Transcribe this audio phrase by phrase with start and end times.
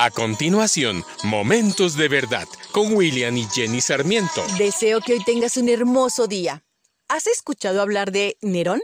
[0.00, 4.46] A continuación, Momentos de Verdad con William y Jenny Sarmiento.
[4.56, 6.62] Deseo que hoy tengas un hermoso día.
[7.08, 8.80] ¿Has escuchado hablar de Nerón?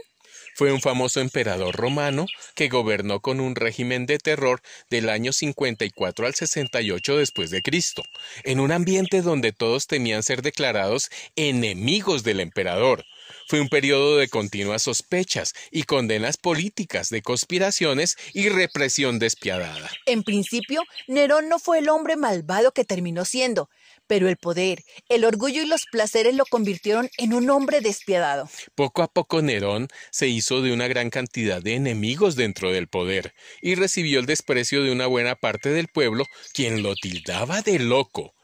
[0.55, 4.59] Fue un famoso emperador romano que gobernó con un régimen de terror
[4.89, 8.03] del año 54 al 68 después de Cristo,
[8.43, 13.05] en un ambiente donde todos temían ser declarados enemigos del emperador.
[13.47, 19.89] Fue un periodo de continuas sospechas y condenas políticas de conspiraciones y represión despiadada.
[20.05, 23.69] En principio, Nerón no fue el hombre malvado que terminó siendo,
[24.07, 28.49] pero el poder, el orgullo y los placeres lo convirtieron en un hombre despiadado.
[28.75, 33.33] Poco a poco Nerón se hizo de una gran cantidad de enemigos dentro del poder
[33.61, 38.34] y recibió el desprecio de una buena parte del pueblo, quien lo tildaba de loco.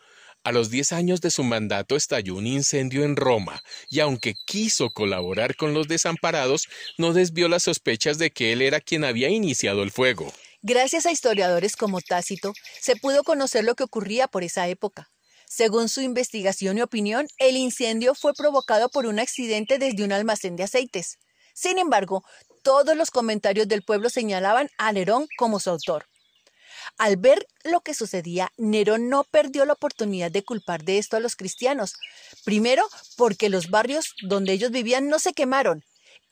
[0.43, 4.89] A los diez años de su mandato estalló un incendio en Roma, y aunque quiso
[4.89, 6.67] colaborar con los desamparados,
[6.97, 10.33] no desvió las sospechas de que él era quien había iniciado el fuego.
[10.63, 15.11] Gracias a historiadores como Tácito, se pudo conocer lo que ocurría por esa época.
[15.47, 20.55] Según su investigación y opinión, el incendio fue provocado por un accidente desde un almacén
[20.55, 21.19] de aceites.
[21.53, 22.23] Sin embargo,
[22.63, 26.05] todos los comentarios del pueblo señalaban a Nerón como su autor.
[26.97, 31.19] Al ver lo que sucedía, Nerón no perdió la oportunidad de culpar de esto a
[31.19, 31.95] los cristianos.
[32.43, 32.83] Primero,
[33.17, 35.83] porque los barrios donde ellos vivían no se quemaron,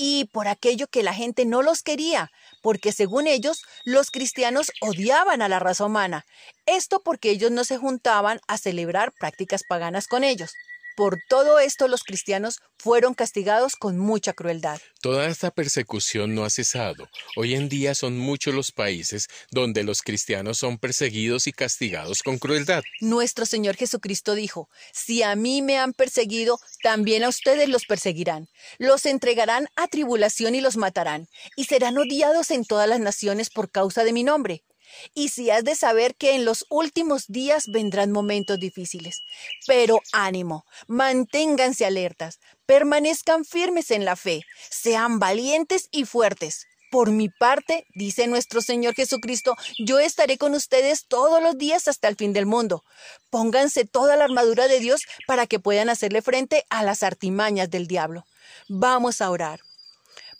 [0.01, 5.41] y por aquello que la gente no los quería, porque según ellos los cristianos odiaban
[5.41, 6.25] a la raza humana.
[6.65, 10.53] Esto porque ellos no se juntaban a celebrar prácticas paganas con ellos.
[10.99, 14.81] Por todo esto los cristianos fueron castigados con mucha crueldad.
[14.99, 17.07] Toda esta persecución no ha cesado.
[17.37, 22.37] Hoy en día son muchos los países donde los cristianos son perseguidos y castigados con
[22.37, 22.83] crueldad.
[22.99, 28.49] Nuestro Señor Jesucristo dijo, si a mí me han perseguido, también a ustedes los perseguirán.
[28.77, 33.71] Los entregarán a tribulación y los matarán, y serán odiados en todas las naciones por
[33.71, 34.65] causa de mi nombre.
[35.13, 39.21] Y si has de saber que en los últimos días vendrán momentos difíciles.
[39.67, 46.65] Pero ánimo, manténganse alertas, permanezcan firmes en la fe, sean valientes y fuertes.
[46.91, 52.07] Por mi parte, dice nuestro Señor Jesucristo, yo estaré con ustedes todos los días hasta
[52.07, 52.83] el fin del mundo.
[53.29, 57.85] Pónganse toda la armadura de Dios para que puedan hacerle frente a las artimañas del
[57.85, 58.25] diablo.
[58.67, 59.59] Vamos a orar.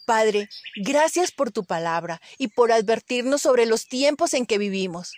[0.04, 5.12] Padre, gracias por tu palabra y por advertirnos sobre los tiempos en que vivimos.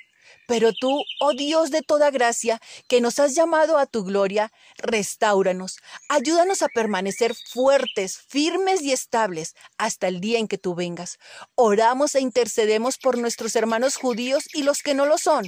[0.47, 5.79] Pero tú, oh Dios de toda gracia, que nos has llamado a tu gloria, restauranos,
[6.09, 11.19] ayúdanos a permanecer fuertes, firmes y estables hasta el día en que tú vengas.
[11.55, 15.47] Oramos e intercedemos por nuestros hermanos judíos y los que no lo son.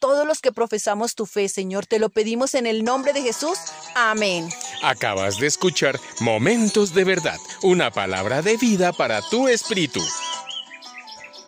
[0.00, 3.58] Todos los que profesamos tu fe, Señor, te lo pedimos en el nombre de Jesús.
[3.94, 4.48] Amén.
[4.82, 10.02] Acabas de escuchar Momentos de Verdad, una palabra de vida para tu espíritu.